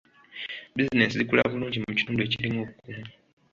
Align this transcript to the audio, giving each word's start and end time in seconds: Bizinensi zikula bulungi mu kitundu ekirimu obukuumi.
Bizinensi 0.75 1.19
zikula 1.19 1.43
bulungi 1.51 1.77
mu 1.83 1.91
kitundu 1.97 2.19
ekirimu 2.23 2.59
obukuumi. 2.61 3.05